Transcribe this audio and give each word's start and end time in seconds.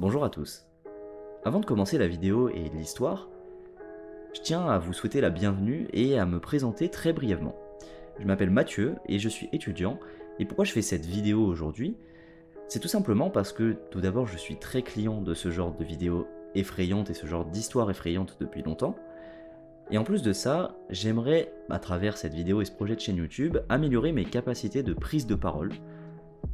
Bonjour 0.00 0.24
à 0.24 0.30
tous. 0.30 0.66
Avant 1.44 1.60
de 1.60 1.66
commencer 1.66 1.98
la 1.98 2.08
vidéo 2.08 2.48
et 2.48 2.70
l'histoire, 2.70 3.28
je 4.34 4.40
tiens 4.40 4.64
à 4.66 4.78
vous 4.78 4.94
souhaiter 4.94 5.20
la 5.20 5.28
bienvenue 5.28 5.88
et 5.92 6.18
à 6.18 6.24
me 6.24 6.40
présenter 6.40 6.88
très 6.88 7.12
brièvement. 7.12 7.54
Je 8.18 8.24
m'appelle 8.26 8.48
Mathieu 8.48 8.94
et 9.04 9.18
je 9.18 9.28
suis 9.28 9.50
étudiant, 9.52 10.00
et 10.38 10.46
pourquoi 10.46 10.64
je 10.64 10.72
fais 10.72 10.80
cette 10.80 11.04
vidéo 11.04 11.44
aujourd'hui? 11.44 11.98
C'est 12.66 12.78
tout 12.78 12.88
simplement 12.88 13.28
parce 13.28 13.52
que 13.52 13.76
tout 13.90 14.00
d'abord 14.00 14.26
je 14.26 14.38
suis 14.38 14.58
très 14.58 14.80
client 14.80 15.20
de 15.20 15.34
ce 15.34 15.50
genre 15.50 15.76
de 15.76 15.84
vidéos 15.84 16.26
effrayantes 16.54 17.10
et 17.10 17.14
ce 17.14 17.26
genre 17.26 17.44
d'histoires 17.44 17.90
effrayantes 17.90 18.38
depuis 18.40 18.62
longtemps, 18.62 18.96
et 19.90 19.98
en 19.98 20.04
plus 20.04 20.22
de 20.22 20.32
ça, 20.32 20.78
j'aimerais, 20.88 21.52
à 21.68 21.78
travers 21.78 22.16
cette 22.16 22.32
vidéo 22.32 22.62
et 22.62 22.64
ce 22.64 22.72
projet 22.72 22.94
de 22.96 23.00
chaîne 23.00 23.16
YouTube, 23.16 23.58
améliorer 23.68 24.12
mes 24.12 24.24
capacités 24.24 24.82
de 24.82 24.94
prise 24.94 25.26
de 25.26 25.34
parole, 25.34 25.72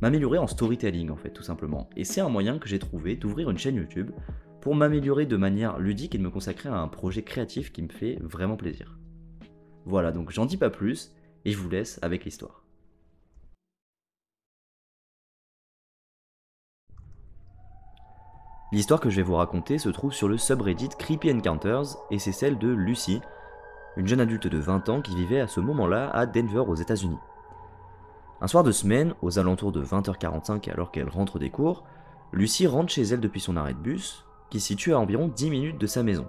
m'améliorer 0.00 0.39
en 0.39 0.46
storytelling 0.46 1.11
en 1.11 1.16
fait 1.16 1.30
tout 1.30 1.43
simplement. 1.43 1.89
Et 1.96 2.05
c'est 2.05 2.21
un 2.21 2.29
moyen 2.29 2.59
que 2.59 2.68
j'ai 2.68 2.79
trouvé 2.79 3.16
d'ouvrir 3.16 3.50
une 3.50 3.59
chaîne 3.59 3.77
YouTube 3.77 4.11
pour 4.61 4.75
m'améliorer 4.75 5.26
de 5.26 5.36
manière 5.36 5.79
ludique 5.79 6.14
et 6.14 6.18
de 6.18 6.22
me 6.22 6.31
consacrer 6.31 6.68
à 6.68 6.76
un 6.76 6.89
projet 6.89 7.22
créatif 7.22 7.72
qui 7.72 7.82
me 7.82 7.89
fait 7.89 8.18
vraiment 8.21 8.57
plaisir. 8.57 8.99
Voilà, 9.85 10.11
donc 10.11 10.31
j'en 10.32 10.46
dis 10.46 10.57
pas 10.57 10.71
plus 10.71 11.12
et 11.45 11.53
je 11.53 11.59
vous 11.59 11.68
laisse 11.68 12.00
avec 12.03 12.25
l'histoire. 12.25 12.64
L'histoire 18.73 19.00
que 19.00 19.09
je 19.09 19.17
vais 19.17 19.23
vous 19.23 19.37
raconter 19.37 19.79
se 19.79 19.89
trouve 19.89 20.12
sur 20.12 20.26
le 20.26 20.37
subreddit 20.37 20.89
Creepy 20.98 21.32
Encounters 21.32 21.96
et 22.11 22.18
c'est 22.18 22.32
celle 22.32 22.59
de 22.59 22.68
Lucy, 22.68 23.21
une 23.96 24.09
jeune 24.09 24.21
adulte 24.21 24.48
de 24.48 24.59
20 24.59 24.89
ans 24.89 25.00
qui 25.00 25.14
vivait 25.14 25.40
à 25.40 25.46
ce 25.46 25.61
moment-là 25.61 26.11
à 26.11 26.26
Denver 26.26 26.64
aux 26.67 26.75
États-Unis. 26.75 27.17
Un 28.43 28.49
soir 28.49 28.64
de 28.64 28.72
semaine, 28.72 29.14
aux 29.22 29.39
alentours 29.39 29.72
de 29.72 29.82
20h45 29.82 30.71
alors 30.71 30.90
qu'elle 30.90 31.08
rentre 31.08 31.39
des 31.39 31.49
cours, 31.49 31.85
Lucie 32.33 32.67
rentre 32.67 32.92
chez 32.92 33.03
elle 33.03 33.20
depuis 33.20 33.41
son 33.41 33.56
arrêt 33.56 33.72
de 33.72 33.78
bus, 33.78 34.27
qui 34.50 34.61
se 34.61 34.67
situe 34.67 34.92
à 34.92 34.98
environ 34.98 35.28
10 35.28 35.48
minutes 35.48 35.81
de 35.81 35.86
sa 35.86 36.03
maison. 36.03 36.27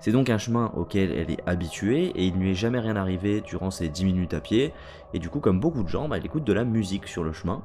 C'est 0.00 0.10
donc 0.10 0.28
un 0.28 0.38
chemin 0.38 0.72
auquel 0.76 1.12
elle 1.12 1.30
est 1.30 1.48
habituée 1.48 2.06
et 2.06 2.26
il 2.26 2.34
ne 2.34 2.40
lui 2.40 2.50
est 2.50 2.54
jamais 2.54 2.80
rien 2.80 2.96
arrivé 2.96 3.40
durant 3.40 3.70
ces 3.70 3.88
10 3.88 4.06
minutes 4.06 4.34
à 4.34 4.40
pied, 4.40 4.72
et 5.14 5.20
du 5.20 5.28
coup 5.28 5.38
comme 5.38 5.60
beaucoup 5.60 5.84
de 5.84 5.88
gens, 5.88 6.08
bah, 6.08 6.16
elle 6.16 6.26
écoute 6.26 6.44
de 6.44 6.52
la 6.52 6.64
musique 6.64 7.06
sur 7.06 7.22
le 7.22 7.32
chemin. 7.32 7.62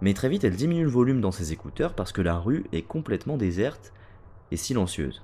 Mais 0.00 0.14
très 0.14 0.30
vite 0.30 0.44
elle 0.44 0.56
diminue 0.56 0.84
le 0.84 0.90
volume 0.90 1.20
dans 1.20 1.32
ses 1.32 1.52
écouteurs 1.52 1.92
parce 1.92 2.12
que 2.12 2.22
la 2.22 2.38
rue 2.38 2.64
est 2.72 2.82
complètement 2.82 3.36
déserte 3.36 3.92
et 4.50 4.56
silencieuse. 4.56 5.22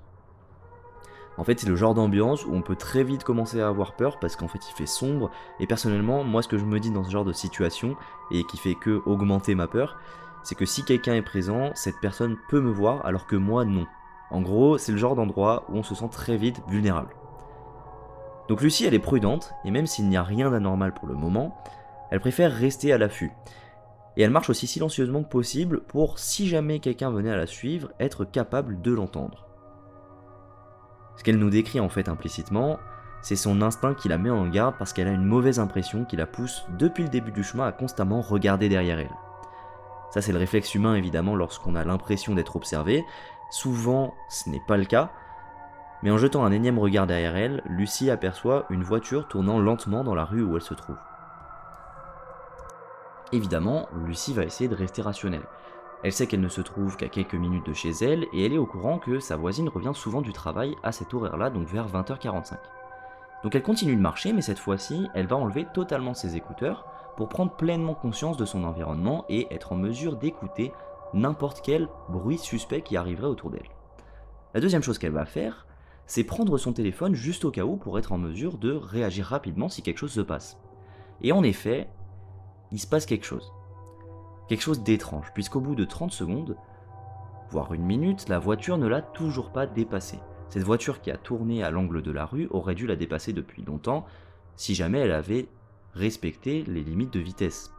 En 1.39 1.45
fait, 1.45 1.61
c'est 1.61 1.69
le 1.69 1.77
genre 1.77 1.95
d'ambiance 1.95 2.45
où 2.45 2.53
on 2.53 2.63
peut 2.63 2.75
très 2.75 3.05
vite 3.05 3.23
commencer 3.23 3.61
à 3.61 3.69
avoir 3.69 3.95
peur 3.95 4.19
parce 4.19 4.35
qu'en 4.35 4.49
fait, 4.49 4.59
il 4.69 4.75
fait 4.75 4.87
sombre. 4.87 5.31
Et 5.61 5.69
personnellement, 5.69 6.25
moi, 6.25 6.43
ce 6.43 6.49
que 6.49 6.59
je 6.59 6.65
me 6.65 6.81
dis 6.81 6.91
dans 6.91 7.05
ce 7.05 7.11
genre 7.11 7.25
de 7.25 7.33
situation 7.33 7.97
et 8.33 8.43
qui 8.43 8.59
fait 8.59 8.75
que 8.75 9.01
augmenter 9.07 9.55
ma 9.55 9.69
peur, 9.69 9.99
c'est 10.43 10.57
que 10.57 10.67
si 10.67 10.85
quelqu'un 10.85 11.15
est 11.15 11.23
présent, 11.23 11.71
cette 11.75 12.01
personne 12.01 12.37
peut 12.49 12.61
me 12.61 12.73
voir 12.73 13.07
alors 13.07 13.27
que 13.27 13.37
moi, 13.37 13.65
non. 13.65 13.87
En 14.31 14.41
gros, 14.41 14.79
c'est 14.79 14.93
le 14.93 14.99
genre 14.99 15.15
d'endroit 15.15 15.65
où 15.69 15.77
on 15.77 15.83
se 15.85 15.95
sent 15.95 16.09
très 16.11 16.37
vite 16.37 16.61
vulnérable. 16.69 17.15
Donc 18.49 18.61
Lucie, 18.61 18.85
elle 18.85 18.95
est 18.95 18.99
prudente, 18.99 19.53
et 19.65 19.71
même 19.71 19.87
s'il 19.87 20.09
n'y 20.09 20.17
a 20.17 20.23
rien 20.23 20.51
d'anormal 20.51 20.93
pour 20.93 21.07
le 21.07 21.15
moment, 21.15 21.57
elle 22.11 22.21
préfère 22.21 22.53
rester 22.53 22.93
à 22.93 22.99
l'affût. 22.99 23.31
Et 24.17 24.23
elle 24.23 24.31
marche 24.31 24.51
aussi 24.51 24.67
silencieusement 24.67 25.23
que 25.23 25.29
possible 25.29 25.83
pour, 25.83 26.19
si 26.19 26.49
jamais 26.49 26.81
quelqu'un 26.81 27.11
venait 27.11 27.31
à 27.31 27.37
la 27.37 27.47
suivre, 27.47 27.93
être 28.01 28.25
capable 28.25 28.81
de 28.81 28.93
l'entendre. 28.93 29.48
Ce 31.19 31.25
qu'elle 31.25 31.39
nous 31.39 31.51
décrit 31.51 31.81
en 31.81 31.89
fait 31.89 32.09
implicitement, 32.09 32.79
c'est 33.23 33.35
son 33.35 33.61
instinct 33.61 33.95
qui 33.95 34.09
la 34.09 34.19
met 34.19 34.31
en 34.31 34.47
garde 34.47 34.77
parce 34.79 34.93
qu'elle 34.93 35.09
a 35.09 35.13
une 35.13 35.25
mauvaise 35.25 35.59
impression 35.59 36.05
qui 36.05 36.15
la 36.15 36.27
pousse 36.27 36.65
depuis 36.79 37.03
le 37.03 37.09
début 37.09 37.33
du 37.33 37.43
chemin 37.43 37.67
à 37.67 37.73
constamment 37.73 38.21
regarder 38.21 38.69
derrière 38.69 39.01
elle. 39.01 39.17
Ça 40.11 40.23
c'est 40.23 40.31
le 40.31 40.39
réflexe 40.39 40.77
humain 40.77 40.95
évidemment 40.95 41.35
lorsqu'on 41.35 41.75
a 41.75 41.85
l'impression 41.85 42.37
d'être 42.37 42.55
observé, 42.55 43.05
souvent 43.51 44.15
ce 44.29 44.49
n'est 44.49 44.63
pas 44.69 44.77
le 44.77 44.85
cas, 44.85 45.11
mais 46.05 46.13
en 46.13 46.19
jetant 46.19 46.45
un 46.45 46.53
énième 46.53 46.79
regard 46.79 47.09
derrière 47.09 47.37
elle, 47.37 47.63
Lucie 47.67 48.11
aperçoit 48.11 48.67
une 48.71 48.85
voiture 48.85 49.27
tournant 49.27 49.59
lentement 49.59 50.05
dans 50.05 50.15
la 50.15 50.25
rue 50.25 50.45
où 50.45 50.55
elle 50.55 50.63
se 50.63 50.75
trouve. 50.75 50.99
Évidemment, 53.33 53.89
Lucie 54.07 54.35
va 54.35 54.45
essayer 54.45 54.69
de 54.69 54.77
rester 54.77 55.03
rationnelle. 55.03 55.47
Elle 56.05 56.13
sait 56.13 56.27
qu'elle 56.27 56.41
ne 56.41 56.49
se 56.49 56.61
trouve 56.61 56.97
qu'à 56.97 57.09
quelques 57.09 57.35
minutes 57.35 57.67
de 57.67 57.73
chez 57.73 57.91
elle 58.03 58.27
et 58.33 58.47
elle 58.47 58.53
est 58.53 58.59
au 58.59 58.67
courant 58.67 58.99
que 58.99 59.19
sa 59.19 59.37
voisine 59.37 59.69
revient 59.69 59.93
souvent 59.95 60.23
du 60.23 60.33
travail 60.33 60.77
à 60.85 60.93
cet 60.93 61.13
horaire-là, 61.13 61.51
donc 61.51 61.67
vers 61.67 61.89
20h45. 61.89 62.57
Donc 63.43 63.55
elle 63.55 63.63
continue 63.63 63.97
de 63.97 64.01
marcher, 64.01 64.33
mais 64.33 64.43
cette 64.43 64.59
fois-ci, 64.59 65.09
elle 65.15 65.27
va 65.27 65.37
enlever 65.37 65.67
totalement 65.75 66.15
ses 66.15 66.37
écouteurs 66.37 66.87
pour 67.17 67.29
prendre 67.29 67.57
pleinement 67.57 67.95
conscience 67.95 68.37
de 68.37 68.45
son 68.45 68.63
environnement 68.63 69.25
et 69.29 69.53
être 69.53 69.73
en 69.73 69.77
mesure 69.77 70.17
d'écouter 70.17 70.73
n'importe 71.15 71.63
quel 71.65 71.89
bruit 72.09 72.39
suspect 72.39 72.83
qui 72.83 72.97
arriverait 72.97 73.27
autour 73.27 73.51
d'elle. 73.51 73.69
La 74.55 74.61
deuxième 74.61 74.83
chose 74.83 74.99
qu'elle 74.99 75.13
va 75.13 75.25
faire, 75.25 75.67
c'est 76.07 76.25
prendre 76.25 76.59
son 76.59 76.73
téléphone 76.73 77.15
juste 77.15 77.45
au 77.45 77.51
cas 77.51 77.65
où 77.65 77.77
pour 77.77 77.99
être 77.99 78.13
en 78.13 78.19
mesure 78.19 78.57
de 78.57 78.73
réagir 78.73 79.27
rapidement 79.27 79.69
si 79.69 79.83
quelque 79.83 79.99
chose 79.99 80.13
se 80.13 80.21
passe. 80.21 80.59
Et 81.23 81.33
en 81.33 81.43
effet, 81.43 81.89
il 82.71 82.79
se 82.79 82.87
passe 82.87 83.05
quelque 83.05 83.27
chose. 83.27 83.53
Quelque 84.49 84.63
chose 84.63 84.83
d'étrange, 84.83 85.31
puisqu'au 85.35 85.61
bout 85.61 85.75
de 85.75 85.85
30 85.85 86.11
secondes, 86.11 86.57
voire 87.51 87.75
une 87.75 87.85
minute, 87.85 88.29
la 88.29 88.39
voiture 88.39 88.79
ne 88.79 88.87
l'a 88.87 89.03
toujours 89.03 89.53
pas 89.53 89.67
dépassée. 89.67 90.21
Cette 90.49 90.63
voiture 90.63 91.03
qui 91.03 91.11
a 91.11 91.19
tourné 91.19 91.63
à 91.63 91.71
l'angle 91.71 92.01
de 92.01 92.11
la 92.11 92.25
rue 92.25 92.49
aurait 92.51 92.75
dû 92.75 92.87
la 92.87 92.97
dépasser 92.97 93.35
depuis 93.35 93.63
longtemps 93.63 94.07
si 94.57 94.75
jamais 94.75 95.01
elle 95.01 95.13
avait 95.13 95.49
respecté 95.95 96.65
les 96.67 96.83
limites 96.83 97.13
de 97.13 97.21
vitesse. 97.21 97.73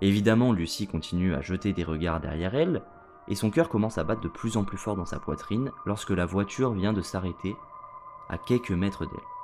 Évidemment, 0.00 0.52
Lucie 0.52 0.86
continue 0.86 1.34
à 1.34 1.40
jeter 1.40 1.72
des 1.72 1.84
regards 1.84 2.20
derrière 2.20 2.54
elle, 2.54 2.82
et 3.28 3.34
son 3.34 3.50
cœur 3.50 3.68
commence 3.68 3.98
à 3.98 4.04
battre 4.04 4.20
de 4.20 4.28
plus 4.28 4.56
en 4.56 4.64
plus 4.64 4.78
fort 4.78 4.96
dans 4.96 5.04
sa 5.04 5.20
poitrine 5.20 5.70
lorsque 5.86 6.10
la 6.10 6.26
voiture 6.26 6.72
vient 6.72 6.92
de 6.92 7.02
s'arrêter 7.02 7.54
à 8.28 8.38
quelques 8.38 8.70
mètres 8.70 9.06
d'elle. 9.06 9.37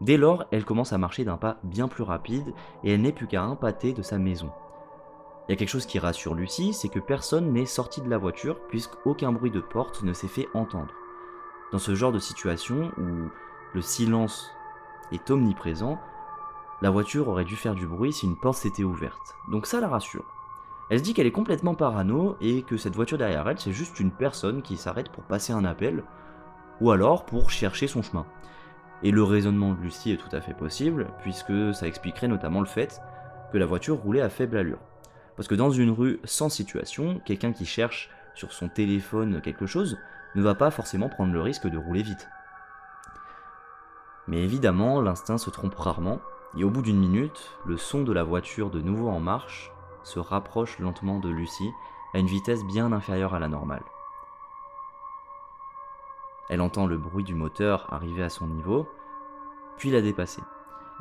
Dès 0.00 0.16
lors, 0.16 0.44
elle 0.50 0.64
commence 0.64 0.92
à 0.92 0.98
marcher 0.98 1.24
d'un 1.24 1.36
pas 1.36 1.58
bien 1.62 1.88
plus 1.88 2.02
rapide 2.02 2.52
et 2.82 2.92
elle 2.92 3.02
n'est 3.02 3.12
plus 3.12 3.26
qu'à 3.26 3.42
un 3.42 3.56
pâté 3.56 3.92
de 3.92 4.02
sa 4.02 4.18
maison. 4.18 4.50
Il 5.46 5.52
y 5.52 5.54
a 5.54 5.56
quelque 5.56 5.68
chose 5.68 5.86
qui 5.86 5.98
rassure 5.98 6.34
Lucie, 6.34 6.72
c'est 6.72 6.88
que 6.88 6.98
personne 6.98 7.52
n'est 7.52 7.66
sorti 7.66 8.00
de 8.00 8.08
la 8.08 8.18
voiture 8.18 8.58
puisqu'aucun 8.68 9.30
bruit 9.30 9.50
de 9.50 9.60
porte 9.60 10.02
ne 10.02 10.12
s'est 10.12 10.28
fait 10.28 10.48
entendre. 10.54 10.94
Dans 11.70 11.78
ce 11.78 11.94
genre 11.94 12.12
de 12.12 12.18
situation 12.18 12.90
où 12.98 13.30
le 13.74 13.82
silence 13.82 14.50
est 15.12 15.30
omniprésent, 15.30 15.98
la 16.82 16.90
voiture 16.90 17.28
aurait 17.28 17.44
dû 17.44 17.56
faire 17.56 17.74
du 17.74 17.86
bruit 17.86 18.12
si 18.12 18.26
une 18.26 18.36
porte 18.36 18.58
s'était 18.58 18.84
ouverte. 18.84 19.36
Donc 19.50 19.66
ça 19.66 19.80
la 19.80 19.88
rassure. 19.88 20.24
Elle 20.90 20.98
se 20.98 21.04
dit 21.04 21.14
qu'elle 21.14 21.26
est 21.26 21.32
complètement 21.32 21.74
parano 21.74 22.36
et 22.40 22.62
que 22.62 22.76
cette 22.76 22.94
voiture 22.94 23.18
derrière 23.18 23.48
elle, 23.48 23.58
c'est 23.58 23.72
juste 23.72 24.00
une 24.00 24.10
personne 24.10 24.62
qui 24.62 24.76
s'arrête 24.76 25.10
pour 25.10 25.24
passer 25.24 25.52
un 25.52 25.64
appel 25.64 26.04
ou 26.80 26.90
alors 26.90 27.24
pour 27.24 27.50
chercher 27.50 27.86
son 27.86 28.02
chemin. 28.02 28.26
Et 29.02 29.10
le 29.10 29.22
raisonnement 29.22 29.72
de 29.72 29.80
Lucie 29.80 30.12
est 30.12 30.16
tout 30.16 30.34
à 30.34 30.40
fait 30.40 30.54
possible, 30.54 31.08
puisque 31.20 31.74
ça 31.74 31.86
expliquerait 31.86 32.28
notamment 32.28 32.60
le 32.60 32.66
fait 32.66 33.00
que 33.52 33.58
la 33.58 33.66
voiture 33.66 33.96
roulait 33.96 34.22
à 34.22 34.28
faible 34.28 34.56
allure. 34.56 34.78
Parce 35.36 35.48
que 35.48 35.54
dans 35.54 35.70
une 35.70 35.90
rue 35.90 36.20
sans 36.24 36.48
situation, 36.48 37.20
quelqu'un 37.24 37.52
qui 37.52 37.66
cherche 37.66 38.10
sur 38.34 38.52
son 38.52 38.68
téléphone 38.68 39.40
quelque 39.40 39.66
chose 39.66 39.98
ne 40.34 40.42
va 40.42 40.54
pas 40.54 40.70
forcément 40.70 41.08
prendre 41.08 41.32
le 41.32 41.40
risque 41.40 41.68
de 41.68 41.78
rouler 41.78 42.02
vite. 42.02 42.28
Mais 44.26 44.42
évidemment, 44.42 45.00
l'instinct 45.00 45.38
se 45.38 45.50
trompe 45.50 45.74
rarement, 45.74 46.20
et 46.56 46.64
au 46.64 46.70
bout 46.70 46.82
d'une 46.82 46.98
minute, 46.98 47.58
le 47.66 47.76
son 47.76 48.02
de 48.04 48.12
la 48.12 48.22
voiture 48.22 48.70
de 48.70 48.80
nouveau 48.80 49.08
en 49.08 49.20
marche 49.20 49.72
se 50.02 50.18
rapproche 50.18 50.78
lentement 50.78 51.18
de 51.18 51.28
Lucie 51.28 51.70
à 52.14 52.18
une 52.18 52.26
vitesse 52.26 52.64
bien 52.64 52.92
inférieure 52.92 53.34
à 53.34 53.38
la 53.38 53.48
normale. 53.48 53.82
Elle 56.50 56.60
entend 56.60 56.86
le 56.86 56.98
bruit 56.98 57.24
du 57.24 57.34
moteur 57.34 57.90
arriver 57.92 58.22
à 58.22 58.28
son 58.28 58.46
niveau, 58.46 58.86
puis 59.78 59.90
la 59.90 60.02
dépasser. 60.02 60.42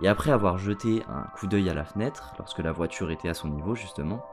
Et 0.01 0.07
après 0.07 0.31
avoir 0.31 0.57
jeté 0.57 1.03
un 1.07 1.23
coup 1.35 1.47
d'œil 1.47 1.69
à 1.69 1.73
la 1.73 1.83
fenêtre, 1.83 2.33
lorsque 2.39 2.59
la 2.59 2.71
voiture 2.71 3.11
était 3.11 3.29
à 3.29 3.33
son 3.33 3.49
niveau 3.49 3.75
justement, 3.75 4.25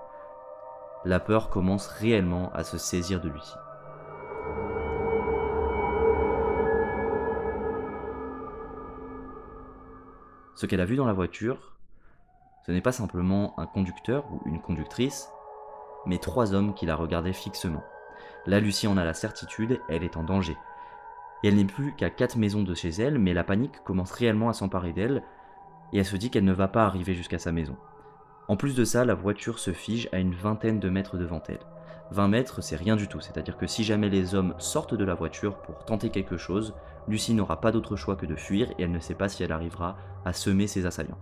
la 1.04 1.18
peur 1.18 1.50
commence 1.50 1.88
réellement 1.88 2.50
à 2.52 2.62
se 2.62 2.78
saisir 2.78 3.20
de 3.20 3.28
Lucie. 3.28 3.56
Ce 10.54 10.66
qu'elle 10.66 10.80
a 10.80 10.84
vu 10.84 10.96
dans 10.96 11.06
la 11.06 11.12
voiture, 11.12 11.76
ce 12.66 12.72
n'est 12.72 12.82
pas 12.82 12.92
simplement 12.92 13.58
un 13.58 13.66
conducteur 13.66 14.30
ou 14.30 14.42
une 14.44 14.60
conductrice, 14.60 15.28
mais 16.06 16.18
trois 16.18 16.54
hommes 16.54 16.74
qui 16.74 16.86
la 16.86 16.94
regardaient 16.94 17.32
fixement. 17.32 17.82
Là, 18.46 18.60
Lucie 18.60 18.86
en 18.86 18.96
a 18.96 19.04
la 19.04 19.14
certitude, 19.14 19.80
elle 19.88 20.04
est 20.04 20.16
en 20.16 20.22
danger 20.22 20.56
et 21.42 21.48
elle 21.48 21.56
n'est 21.56 21.64
plus 21.64 21.94
qu'à 21.96 22.10
4 22.10 22.36
maisons 22.36 22.62
de 22.62 22.74
chez 22.74 22.90
elle, 22.90 23.18
mais 23.18 23.34
la 23.34 23.44
panique 23.44 23.82
commence 23.84 24.12
réellement 24.12 24.48
à 24.48 24.54
s'emparer 24.54 24.92
d'elle, 24.92 25.22
et 25.92 25.98
elle 25.98 26.04
se 26.04 26.16
dit 26.16 26.30
qu'elle 26.30 26.44
ne 26.44 26.52
va 26.52 26.68
pas 26.68 26.84
arriver 26.84 27.14
jusqu'à 27.14 27.38
sa 27.38 27.52
maison. 27.52 27.76
En 28.48 28.56
plus 28.56 28.74
de 28.74 28.84
ça, 28.84 29.04
la 29.04 29.14
voiture 29.14 29.58
se 29.58 29.72
fige 29.72 30.08
à 30.12 30.18
une 30.18 30.34
vingtaine 30.34 30.80
de 30.80 30.90
mètres 30.90 31.16
devant 31.16 31.42
elle. 31.48 31.60
20 32.10 32.28
mètres, 32.28 32.60
c'est 32.62 32.76
rien 32.76 32.96
du 32.96 33.06
tout, 33.06 33.20
c'est-à-dire 33.20 33.56
que 33.56 33.68
si 33.68 33.84
jamais 33.84 34.08
les 34.08 34.34
hommes 34.34 34.54
sortent 34.58 34.94
de 34.94 35.04
la 35.04 35.14
voiture 35.14 35.58
pour 35.58 35.84
tenter 35.84 36.10
quelque 36.10 36.36
chose, 36.36 36.74
Lucie 37.06 37.34
n'aura 37.34 37.60
pas 37.60 37.70
d'autre 37.70 37.94
choix 37.94 38.16
que 38.16 38.26
de 38.26 38.34
fuir 38.34 38.70
et 38.72 38.82
elle 38.82 38.90
ne 38.90 38.98
sait 38.98 39.14
pas 39.14 39.28
si 39.28 39.44
elle 39.44 39.52
arrivera 39.52 39.96
à 40.24 40.32
semer 40.32 40.66
ses 40.66 40.86
assaillants. 40.86 41.18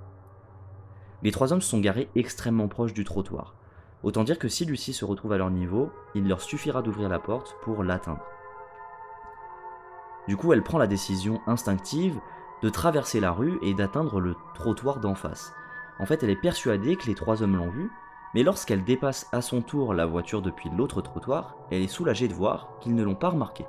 Les 1.22 1.30
trois 1.30 1.52
hommes 1.52 1.60
sont 1.60 1.80
garés 1.80 2.08
extrêmement 2.14 2.68
proches 2.68 2.94
du 2.94 3.04
trottoir. 3.04 3.54
Autant 4.02 4.24
dire 4.24 4.38
que 4.38 4.48
si 4.48 4.64
Lucie 4.64 4.94
se 4.94 5.04
retrouve 5.04 5.32
à 5.32 5.38
leur 5.38 5.50
niveau, 5.50 5.92
il 6.14 6.26
leur 6.26 6.40
suffira 6.40 6.80
d'ouvrir 6.80 7.08
la 7.08 7.18
porte 7.18 7.56
pour 7.62 7.82
l'atteindre. 7.82 8.24
Du 10.28 10.36
coup, 10.36 10.52
elle 10.52 10.62
prend 10.62 10.76
la 10.76 10.86
décision 10.86 11.40
instinctive 11.46 12.20
de 12.62 12.68
traverser 12.68 13.18
la 13.18 13.32
rue 13.32 13.58
et 13.62 13.72
d'atteindre 13.72 14.20
le 14.20 14.36
trottoir 14.54 15.00
d'en 15.00 15.14
face. 15.14 15.54
En 15.98 16.04
fait, 16.04 16.22
elle 16.22 16.28
est 16.28 16.36
persuadée 16.36 16.96
que 16.96 17.06
les 17.06 17.14
trois 17.14 17.42
hommes 17.42 17.56
l'ont 17.56 17.70
vue, 17.70 17.90
mais 18.34 18.42
lorsqu'elle 18.42 18.84
dépasse 18.84 19.26
à 19.32 19.40
son 19.40 19.62
tour 19.62 19.94
la 19.94 20.04
voiture 20.04 20.42
depuis 20.42 20.68
l'autre 20.68 21.00
trottoir, 21.00 21.56
elle 21.70 21.80
est 21.80 21.88
soulagée 21.88 22.28
de 22.28 22.34
voir 22.34 22.68
qu'ils 22.80 22.94
ne 22.94 23.02
l'ont 23.02 23.14
pas 23.14 23.30
remarqué. 23.30 23.64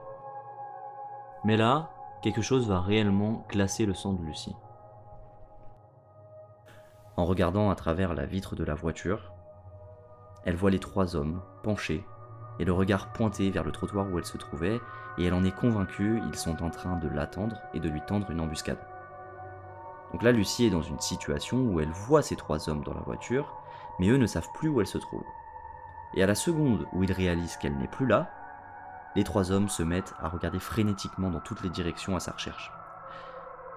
Mais 1.46 1.56
là, 1.56 1.92
quelque 2.22 2.42
chose 2.42 2.68
va 2.68 2.82
réellement 2.82 3.46
glacer 3.50 3.86
le 3.86 3.94
sang 3.94 4.12
de 4.12 4.22
Lucie. 4.22 4.56
En 7.16 7.24
regardant 7.24 7.70
à 7.70 7.76
travers 7.76 8.14
la 8.14 8.26
vitre 8.26 8.58
de 8.58 8.66
la 8.66 8.76
voiture, 8.76 9.32
elle 10.44 10.58
voit 10.58 10.72
les 10.72 10.80
trois 10.80 11.16
hommes 11.16 11.42
penchés 11.64 12.04
et 12.60 12.66
le 12.66 12.74
regard 12.74 13.08
pointé 13.08 13.50
vers 13.50 13.64
le 13.64 13.72
trottoir 13.72 14.10
où 14.10 14.18
elle 14.18 14.26
se 14.26 14.38
trouvait, 14.38 14.80
et 15.18 15.26
elle 15.26 15.34
en 15.34 15.44
est 15.44 15.56
convaincue, 15.56 16.22
ils 16.28 16.36
sont 16.36 16.62
en 16.62 16.70
train 16.70 16.98
de 16.98 17.08
l'attendre 17.08 17.58
et 17.74 17.80
de 17.80 17.90
lui 17.90 18.02
tendre 18.02 18.30
une 18.30 18.42
embuscade. 18.42 18.80
Donc 20.12 20.24
là, 20.24 20.32
Lucie 20.32 20.66
est 20.66 20.72
dans 20.72 20.82
une 20.82 21.00
situation 21.00 21.58
où 21.58 21.80
elle 21.80 21.92
voit 21.92 22.22
ces 22.22 22.36
trois 22.36 22.70
hommes 22.70 22.84
dans 22.84 22.94
la 22.94 23.02
voiture, 23.02 23.56
mais 24.00 24.10
eux 24.10 24.18
ne 24.18 24.26
savent 24.26 24.52
plus 24.54 24.70
où 24.70 24.82
elle 24.82 24.88
se 24.88 24.98
trouve. 24.98 25.24
Et 26.16 26.24
à 26.24 26.28
la 26.28 26.36
seconde 26.36 26.88
où 26.94 27.04
ils 27.04 27.12
réalisent 27.12 27.58
qu'elle 27.58 27.78
n'est 27.78 27.88
plus 27.88 28.08
là, 28.08 28.30
les 29.16 29.24
trois 29.24 29.52
hommes 29.52 29.70
se 29.70 29.84
mettent 29.84 30.14
à 30.20 30.28
regarder 30.30 30.60
frénétiquement 30.60 31.30
dans 31.30 31.40
toutes 31.40 31.62
les 31.62 31.70
directions 31.70 32.16
à 32.16 32.20
sa 32.20 32.32
recherche. 32.32 32.72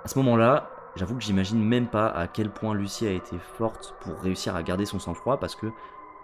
À 0.04 0.08
ce 0.08 0.18
moment-là, 0.18 0.70
j'avoue 0.96 1.16
que 1.16 1.22
j'imagine 1.22 1.62
même 1.62 1.86
pas 1.86 2.08
à 2.08 2.26
quel 2.26 2.50
point 2.50 2.74
Lucie 2.74 3.06
a 3.06 3.12
été 3.12 3.38
forte 3.38 3.94
pour 4.00 4.18
réussir 4.20 4.56
à 4.56 4.62
garder 4.62 4.86
son 4.86 4.98
sang-froid 4.98 5.38
parce 5.38 5.54
que 5.54 5.66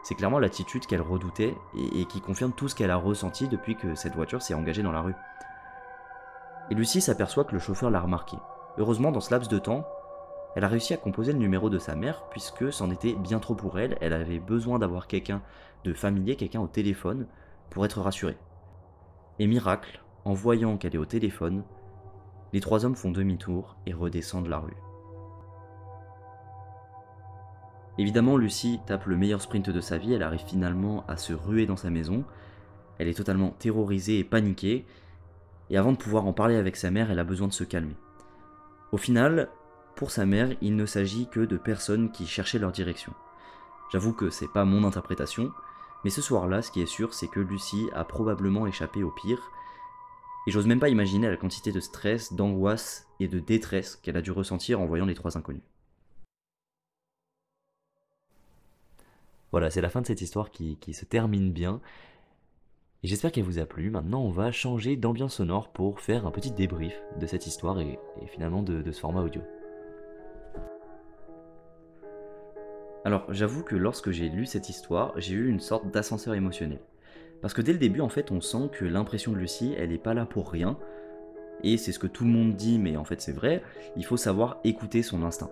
c'est 0.09 0.15
clairement 0.15 0.39
l'attitude 0.39 0.87
qu'elle 0.87 1.03
redoutait 1.03 1.55
et, 1.77 2.07
qui 2.07 2.23
confirme 2.23 2.53
tout 2.53 2.67
ce 2.67 2.75
qu'elle 2.75 2.91
a 2.91 2.97
ressenti 2.97 3.47
depuis 3.47 3.77
que 3.77 3.95
cette 3.95 4.15
voiture 4.15 4.41
s'est 4.41 4.55
engagée 4.55 4.83
dans 4.83 4.91
la 4.91 5.03
rue. 5.03 5.15
Et 6.71 6.75
Lucie 6.75 7.03
s'aperçoit 7.03 7.45
que 7.45 7.53
le 7.53 7.59
chauffeur 7.59 7.91
l'a 7.91 8.01
remarqué. 8.01 8.39
Heureusement, 8.79 9.13
dans 9.13 9.21
ce 9.21 9.31
laps 9.31 9.51
de 9.51 9.59
temps, 9.59 9.87
elle 10.57 10.65
a 10.65 10.69
réussi 10.69 10.95
à 10.95 10.97
composer 10.97 11.35
le 11.35 11.39
numéro 11.39 11.69
de 11.69 11.79
sa 11.79 11.95
mère 11.95 12.25
puisque 12.31 12.73
c'en 12.73 12.91
était 12.91 13.13
bien 13.17 13.39
trop 13.39 13.55
pour 13.55 13.79
elle, 13.79 13.99
elle 14.01 14.15
avait 14.15 14.39
besoin 14.39 14.79
d'avoir 14.79 15.09
quelqu'un 15.09 15.43
de 15.85 15.93
familier, 15.93 16.37
quelqu'un 16.37 16.63
au 16.63 16.69
téléphone, 16.69 17.27
pour 17.69 17.85
être 17.85 18.01
rassurée. 18.01 18.39
Et 19.39 19.47
miracle, 19.47 20.03
en 20.25 20.33
voyant 20.33 20.79
qu'elle 20.79 20.95
est 20.95 20.99
au 20.99 21.05
téléphone, 21.05 21.65
les 22.55 22.61
trois 22.61 22.87
hommes 22.87 22.97
font 22.97 23.11
demi-tour 23.11 23.77
et 23.85 23.93
redescendent 23.93 24.49
la 24.49 24.61
rue. 24.61 24.77
Évidemment, 27.99 28.37
Lucie 28.37 28.79
tape 28.87 29.07
le 29.07 29.17
meilleur 29.17 29.43
sprint 29.43 29.71
de 29.71 29.81
sa 29.81 29.99
vie, 29.99 30.13
elle 30.13 30.23
arrive 30.23 30.45
finalement 30.47 31.05
à 31.09 31.17
se 31.17 31.33
ruer 31.33 31.67
dans 31.67 31.77
sa 31.77 31.91
maison. 31.91 32.25
Elle 32.99 33.09
est 33.09 33.15
totalement 33.15 33.51
terrorisée 33.59 34.21
et 34.21 34.25
paniquée, 34.25 34.87
et 35.69 35.77
avant 35.77 35.93
de 35.93 35.97
pouvoir 35.97 36.25
en 36.25 36.33
parler 36.33 36.55
avec 36.55 36.77
sa 36.77 36.93
mère, 36.93 37.11
elle 37.11 37.19
a 37.19 37.25
besoin 37.25 37.49
de 37.49 37.53
se 37.53 37.65
calmer. 37.65 37.97
Au 38.93 38.97
final, 38.97 39.49
pour 39.97 40.13
sa 40.13 40.27
mère, 40.27 40.55
il 40.61 40.77
ne 40.77 40.87
s'agit 40.87 41.29
que 41.29 41.41
de 41.41 41.57
personnes 41.57 42.13
qui 42.13 42.27
cherchaient 42.27 42.61
leur 42.61 42.71
direction. 42.71 43.13
J'avoue 43.91 44.13
que 44.13 44.31
c'est 44.31 44.53
pas 44.53 44.65
mon 44.65 44.85
interprétation, 44.85 45.51
mais 46.05 46.11
ce 46.11 46.23
soir-là, 46.23 46.63
ce 46.63 46.71
qui 46.71 46.81
est 46.81 46.87
sûr, 46.87 47.13
c'est 47.13 47.27
que 47.27 47.41
Lucie 47.41 47.89
a 47.95 48.05
probablement 48.05 48.69
échappé 48.69 49.03
au 49.03 49.11
pire, 49.11 49.51
et 50.47 50.53
j'ose 50.53 50.69
même 50.69 50.81
pas 50.81 50.89
imaginer 50.89 51.29
la 51.29 51.37
quantité 51.37 51.73
de 51.73 51.81
stress, 51.81 52.33
d'angoisse 52.33 53.09
et 53.19 53.27
de 53.27 53.41
détresse 53.41 53.97
qu'elle 53.97 54.17
a 54.17 54.23
dû 54.23 54.31
ressentir 54.31 54.81
en 54.81 54.87
voyant 54.87 55.05
les 55.05 55.15
trois 55.15 55.37
inconnus. 55.37 55.63
Voilà, 59.51 59.71
c'est 59.71 59.81
la 59.81 59.89
fin 59.89 60.03
de 60.03 60.07
cette 60.07 60.21
histoire 60.21 60.51
qui, 60.51 60.79
se 60.93 61.05
termine 61.05 61.53
bien. 61.53 61.81
J'espère 63.03 63.33
qu'elle 63.33 63.45
vous 63.45 63.59
a 63.59 63.65
plu. 63.65 63.91
Maintenant, 63.91 64.23
on 64.23 64.31
va 64.31 64.53
changer 64.53 64.97
d'ambiance 64.97 65.37
sonore 65.37 65.73
pour 65.73 66.01
faire 66.01 66.27
un 66.27 66.31
petit 66.31 66.51
débrief 66.51 67.01
de 67.19 67.27
cette 67.27 67.47
histoire 67.47 67.81
et, 67.81 67.99
finalement 68.27 68.63
de, 68.63 68.91
ce 68.91 69.01
format 69.01 69.23
audio. 69.23 69.41
Alors, 73.05 73.33
j'avoue 73.33 73.63
que 73.63 73.77
lorsque 73.77 74.11
j'ai 74.11 74.29
lu 74.29 74.45
cette 74.45 74.69
histoire, 74.69 75.19
j'ai 75.19 75.35
eu 75.35 75.49
une 75.49 75.61
sorte 75.61 75.91
d'ascenseur 75.91 76.35
émotionnel. 76.35 76.81
Parce 77.41 77.55
que 77.55 77.63
dès 77.63 77.73
le 77.73 77.79
début, 77.79 78.01
en 78.01 78.09
fait, 78.09 78.31
on 78.33 78.41
sent 78.41 78.69
que 78.73 78.85
l'impression 78.85 79.33
de 79.33 79.39
Lucie, 79.39 79.75
elle 79.79 79.91
n'est 79.91 79.99
pas 79.99 80.13
là 80.13 80.27
pour 80.27 80.51
rien. 80.51 80.77
Et 81.63 81.77
c'est 81.77 81.93
ce 81.93 81.99
que 81.99 82.07
tout 82.07 82.25
le 82.25 82.31
monde 82.31 82.55
dit, 82.55 82.79
mais 82.79 82.97
en 82.97 83.05
fait 83.05 83.21
c'est 83.21 83.33
vrai, 83.33 83.63
il 83.97 84.05
faut 84.05 84.17
savoir 84.17 84.59
écouter 84.63 85.03
son 85.03 85.23
instinct. 85.23 85.51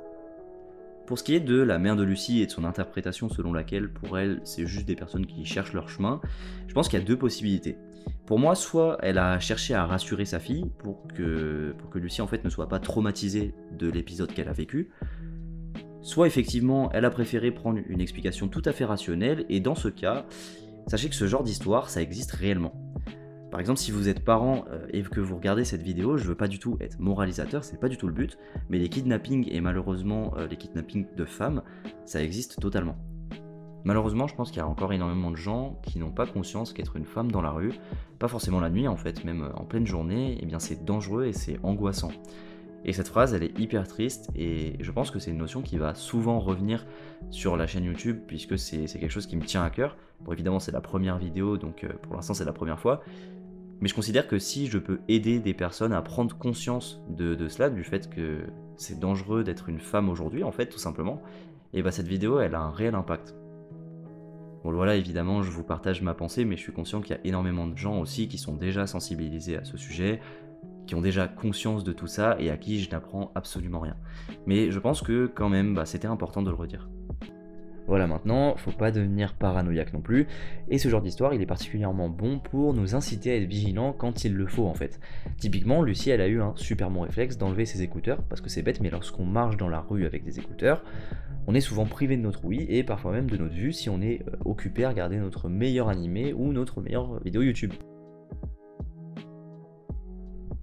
Pour 1.06 1.18
ce 1.18 1.22
qui 1.22 1.34
est 1.34 1.40
de 1.40 1.60
la 1.60 1.78
mère 1.78 1.94
de 1.94 2.02
Lucie 2.02 2.42
et 2.42 2.46
de 2.46 2.50
son 2.50 2.64
interprétation 2.64 3.28
selon 3.28 3.52
laquelle 3.52 3.92
pour 3.92 4.18
elle 4.18 4.40
c'est 4.42 4.66
juste 4.66 4.86
des 4.86 4.96
personnes 4.96 5.24
qui 5.24 5.44
cherchent 5.44 5.72
leur 5.72 5.88
chemin, 5.88 6.20
je 6.66 6.74
pense 6.74 6.88
qu'il 6.88 6.98
y 6.98 7.02
a 7.02 7.04
deux 7.04 7.16
possibilités. 7.16 7.78
Pour 8.26 8.40
moi, 8.40 8.56
soit 8.56 8.98
elle 9.02 9.18
a 9.18 9.38
cherché 9.38 9.72
à 9.72 9.86
rassurer 9.86 10.24
sa 10.24 10.40
fille 10.40 10.66
pour 10.78 11.06
que, 11.06 11.74
pour 11.78 11.90
que 11.90 12.00
Lucie 12.00 12.22
en 12.22 12.26
fait 12.26 12.44
ne 12.44 12.50
soit 12.50 12.68
pas 12.68 12.80
traumatisée 12.80 13.54
de 13.78 13.88
l'épisode 13.88 14.32
qu'elle 14.32 14.48
a 14.48 14.52
vécu, 14.52 14.90
soit 16.02 16.26
effectivement 16.26 16.90
elle 16.92 17.04
a 17.04 17.10
préféré 17.10 17.52
prendre 17.52 17.78
une 17.88 18.00
explication 18.00 18.48
tout 18.48 18.62
à 18.64 18.72
fait 18.72 18.84
rationnelle 18.84 19.46
et 19.48 19.60
dans 19.60 19.76
ce 19.76 19.86
cas, 19.86 20.26
sachez 20.88 21.08
que 21.08 21.14
ce 21.14 21.28
genre 21.28 21.44
d'histoire 21.44 21.88
ça 21.88 22.02
existe 22.02 22.32
réellement. 22.32 22.85
Par 23.50 23.60
exemple, 23.60 23.78
si 23.78 23.92
vous 23.92 24.08
êtes 24.08 24.24
parent 24.24 24.64
euh, 24.70 24.86
et 24.90 25.02
que 25.02 25.20
vous 25.20 25.36
regardez 25.36 25.64
cette 25.64 25.82
vidéo, 25.82 26.16
je 26.16 26.24
veux 26.24 26.34
pas 26.34 26.48
du 26.48 26.58
tout 26.58 26.76
être 26.80 26.98
moralisateur, 26.98 27.62
c'est 27.62 27.78
pas 27.78 27.88
du 27.88 27.96
tout 27.96 28.08
le 28.08 28.12
but, 28.12 28.38
mais 28.68 28.78
les 28.78 28.88
kidnappings 28.88 29.48
et 29.50 29.60
malheureusement 29.60 30.34
euh, 30.36 30.46
les 30.48 30.56
kidnappings 30.56 31.06
de 31.16 31.24
femmes, 31.24 31.62
ça 32.04 32.22
existe 32.22 32.60
totalement. 32.60 32.96
Malheureusement, 33.84 34.26
je 34.26 34.34
pense 34.34 34.50
qu'il 34.50 34.58
y 34.58 34.62
a 34.62 34.66
encore 34.66 34.92
énormément 34.92 35.30
de 35.30 35.36
gens 35.36 35.78
qui 35.84 36.00
n'ont 36.00 36.10
pas 36.10 36.26
conscience 36.26 36.72
qu'être 36.72 36.96
une 36.96 37.04
femme 37.04 37.30
dans 37.30 37.40
la 37.40 37.50
rue, 37.50 37.72
pas 38.18 38.26
forcément 38.26 38.58
la 38.58 38.68
nuit 38.68 38.88
en 38.88 38.96
fait, 38.96 39.24
même 39.24 39.44
euh, 39.44 39.52
en 39.54 39.64
pleine 39.64 39.86
journée, 39.86 40.38
eh 40.40 40.46
bien 40.46 40.58
c'est 40.58 40.84
dangereux 40.84 41.26
et 41.26 41.32
c'est 41.32 41.60
angoissant. 41.62 42.10
Et 42.84 42.92
cette 42.92 43.08
phrase, 43.08 43.32
elle 43.32 43.44
est 43.44 43.56
hyper 43.60 43.86
triste 43.86 44.30
et 44.34 44.74
je 44.80 44.90
pense 44.90 45.12
que 45.12 45.20
c'est 45.20 45.30
une 45.30 45.38
notion 45.38 45.62
qui 45.62 45.78
va 45.78 45.94
souvent 45.94 46.40
revenir 46.40 46.84
sur 47.30 47.56
la 47.56 47.68
chaîne 47.68 47.84
YouTube 47.84 48.18
puisque 48.26 48.58
c'est 48.58 48.86
quelque 48.86 49.10
chose 49.10 49.26
qui 49.26 49.36
me 49.36 49.44
tient 49.44 49.62
à 49.62 49.70
cœur. 49.70 49.96
Bon, 50.20 50.32
évidemment, 50.32 50.60
c'est 50.60 50.72
la 50.72 50.80
première 50.80 51.18
vidéo, 51.18 51.56
donc 51.56 51.84
pour 52.02 52.14
l'instant, 52.14 52.32
c'est 52.32 52.44
la 52.44 52.52
première 52.52 52.78
fois. 52.78 53.02
Mais 53.80 53.88
je 53.88 53.94
considère 53.94 54.26
que 54.26 54.38
si 54.38 54.66
je 54.66 54.78
peux 54.78 55.00
aider 55.08 55.38
des 55.38 55.54
personnes 55.54 55.92
à 55.92 56.00
prendre 56.02 56.36
conscience 56.36 57.02
de, 57.10 57.48
cela, 57.48 57.68
du 57.68 57.84
fait 57.84 58.08
que 58.08 58.40
c'est 58.76 58.98
dangereux 58.98 59.44
d'être 59.44 59.68
une 59.68 59.80
femme 59.80 60.08
aujourd'hui, 60.08 60.44
en 60.44 60.52
fait, 60.52 60.66
tout 60.66 60.78
simplement, 60.78 61.22
et 61.74 61.82
bah 61.82 61.90
cette 61.90 62.08
vidéo, 62.08 62.40
elle 62.40 62.54
a 62.54 62.60
un 62.60 62.70
réel 62.70 62.94
impact. 62.94 63.34
Bon 64.64 64.72
voilà, 64.72 64.96
évidemment, 64.96 65.42
je 65.42 65.50
vous 65.50 65.62
partage 65.62 66.02
ma 66.02 66.14
pensée, 66.14 66.44
mais 66.44 66.56
je 66.56 66.62
suis 66.62 66.72
conscient 66.72 67.00
qu'il 67.00 67.14
y 67.14 67.18
a 67.18 67.24
énormément 67.24 67.66
de 67.66 67.76
gens 67.76 68.00
aussi 68.00 68.28
qui 68.28 68.38
sont 68.38 68.56
déjà 68.56 68.86
sensibilisés 68.86 69.58
à 69.58 69.64
ce 69.64 69.76
sujet, 69.76 70.20
qui 70.86 70.94
ont 70.94 71.00
déjà 71.00 71.28
conscience 71.28 71.84
de 71.84 71.92
tout 71.92 72.06
ça 72.06 72.36
et 72.38 72.50
à 72.50 72.56
qui 72.56 72.80
je 72.80 72.90
n'apprends 72.90 73.30
absolument 73.34 73.80
rien. 73.80 73.96
Mais 74.46 74.70
je 74.70 74.78
pense 74.78 75.02
que 75.02 75.26
quand 75.26 75.48
même, 75.48 75.74
bah, 75.74 75.84
c'était 75.84 76.08
important 76.08 76.42
de 76.42 76.50
le 76.50 76.56
redire. 76.56 76.88
Voilà, 77.86 78.06
maintenant, 78.06 78.56
faut 78.56 78.72
pas 78.72 78.90
devenir 78.90 79.34
paranoïaque 79.34 79.92
non 79.92 80.00
plus, 80.00 80.26
et 80.68 80.78
ce 80.78 80.88
genre 80.88 81.02
d'histoire, 81.02 81.34
il 81.34 81.40
est 81.40 81.46
particulièrement 81.46 82.08
bon 82.08 82.40
pour 82.40 82.74
nous 82.74 82.96
inciter 82.96 83.30
à 83.30 83.36
être 83.36 83.48
vigilants 83.48 83.92
quand 83.92 84.24
il 84.24 84.34
le 84.34 84.46
faut 84.46 84.66
en 84.66 84.74
fait. 84.74 85.00
Typiquement, 85.38 85.82
Lucie, 85.82 86.10
elle 86.10 86.20
a 86.20 86.26
eu 86.26 86.40
un 86.40 86.52
super 86.56 86.90
bon 86.90 87.02
réflexe 87.02 87.38
d'enlever 87.38 87.64
ses 87.64 87.82
écouteurs, 87.82 88.22
parce 88.22 88.40
que 88.40 88.48
c'est 88.48 88.62
bête, 88.62 88.80
mais 88.80 88.90
lorsqu'on 88.90 89.24
marche 89.24 89.56
dans 89.56 89.68
la 89.68 89.80
rue 89.80 90.04
avec 90.04 90.24
des 90.24 90.38
écouteurs, 90.40 90.82
on 91.46 91.54
est 91.54 91.60
souvent 91.60 91.86
privé 91.86 92.16
de 92.16 92.22
notre 92.22 92.44
ouïe, 92.44 92.66
et 92.68 92.82
parfois 92.82 93.12
même 93.12 93.30
de 93.30 93.36
notre 93.36 93.54
vue 93.54 93.72
si 93.72 93.88
on 93.88 94.00
est 94.00 94.22
euh, 94.28 94.36
occupé 94.44 94.84
à 94.84 94.88
regarder 94.88 95.16
notre 95.16 95.48
meilleur 95.48 95.88
animé 95.88 96.32
ou 96.32 96.52
notre 96.52 96.80
meilleure 96.80 97.22
vidéo 97.22 97.42
YouTube. 97.42 97.72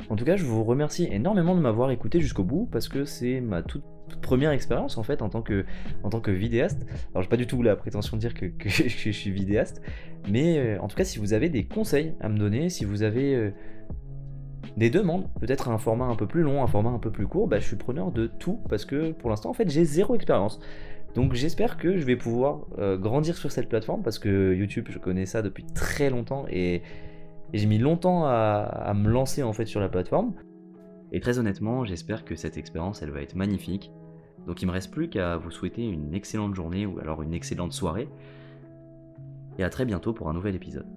En 0.10 0.18
tout 0.18 0.26
cas, 0.26 0.36
je 0.36 0.44
vous 0.44 0.64
remercie 0.64 1.08
énormément 1.10 1.56
de 1.56 1.62
m'avoir 1.62 1.90
écouté 1.92 2.20
jusqu'au 2.20 2.44
bout 2.44 2.68
parce 2.72 2.90
que 2.90 3.06
c'est 3.06 3.40
ma 3.40 3.64
toute 3.64 3.86
première 4.22 4.52
expérience 4.52 4.98
en 4.98 5.04
fait 5.04 5.22
en 5.22 5.30
tant 5.30 5.42
que, 5.42 5.66
en 6.04 6.10
tant 6.10 6.20
que 6.20 6.32
vidéaste. 6.32 6.86
Alors 7.12 7.24
j'ai 7.24 7.30
pas 7.30 7.38
du 7.38 7.48
tout 7.48 7.62
la 7.62 7.76
prétention 7.76 8.18
de 8.18 8.22
dire 8.22 8.34
que, 8.34 8.48
je 8.66 9.12
suis 9.12 9.32
vidéaste, 9.32 9.82
mais 10.30 10.58
euh, 10.58 10.82
en 10.82 10.88
tout 10.88 10.96
cas 10.96 11.04
si 11.04 11.20
vous 11.20 11.34
avez 11.34 11.50
des 11.50 11.66
conseils 11.66 12.14
à 12.20 12.30
me 12.30 12.38
donner, 12.38 12.70
si 12.70 12.86
vous 12.86 13.04
avez 13.04 13.36
euh, 13.36 13.52
des 14.78 14.90
demandes, 14.90 15.28
peut-être 15.40 15.70
un 15.70 15.78
format 15.78 16.06
un 16.06 16.16
peu 16.16 16.28
plus 16.28 16.42
long, 16.42 16.64
un 16.64 16.68
format 16.68 16.90
un 16.90 17.00
peu 17.00 17.12
plus 17.12 17.28
court, 17.28 17.48
bah, 17.48 17.60
je 17.60 17.66
suis 17.66 17.76
preneur 17.76 18.12
de 18.12 18.28
tout 18.28 18.60
parce 18.70 18.86
que 18.86 19.12
pour 19.12 19.30
l'instant 19.30 19.50
en 19.50 19.54
fait 19.54 19.70
j'ai 19.70 19.86
zéro 19.86 20.16
expérience. 20.16 20.60
Donc 21.16 21.34
j'espère 21.34 21.78
que 21.78 21.98
je 21.98 22.06
vais 22.06 22.16
pouvoir 22.16 22.66
euh, 22.80 22.98
grandir 22.98 23.38
sur 23.38 23.52
cette 23.52 23.70
plateforme 23.70 24.02
parce 24.02 24.18
que 24.18 24.54
YouTube 24.56 24.88
je 24.90 24.98
connais 24.98 25.28
ça 25.28 25.42
depuis 25.42 25.66
très 25.76 26.10
longtemps 26.10 26.46
et, 26.50 26.82
j'ai 27.54 27.68
mis 27.68 27.78
longtemps 27.78 28.26
à, 28.26 28.32
à 28.32 28.96
me 28.96 29.08
lancer 29.08 29.44
en 29.44 29.54
fait 29.54 29.68
sur 29.68 29.80
la 29.80 29.88
plateforme. 29.88 30.34
Et 31.14 31.20
très 31.20 31.38
honnêtement, 31.38 31.86
j'espère 31.86 32.26
que 32.26 32.36
cette 32.36 32.58
expérience, 32.58 33.04
elle 33.04 33.12
va 33.12 33.22
être 33.22 33.36
magnifique. 33.36 33.92
Donc 34.48 34.62
il 34.62 34.66
me 34.66 34.72
reste 34.72 34.92
plus 34.92 35.10
qu'à 35.10 35.38
vous 35.38 35.52
souhaiter 35.52 35.84
une 35.84 36.14
excellente 36.14 36.56
journée 36.56 36.86
ou 36.86 37.00
alors 37.00 37.22
une 37.22 37.34
excellente 37.34 37.74
soirée. 37.74 38.10
Et 39.58 39.64
à 39.64 39.70
très 39.70 39.86
bientôt 39.86 40.14
pour 40.14 40.30
un 40.30 40.34
nouvel 40.34 40.56
épisode. 40.56 40.88